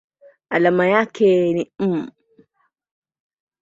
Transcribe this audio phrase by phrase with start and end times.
[0.49, 2.01] Alama yake ni µm.